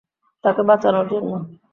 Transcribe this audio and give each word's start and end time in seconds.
তাকে 0.43 0.61
বাঁচানোর 0.69 1.05
জন্য। 1.11 1.31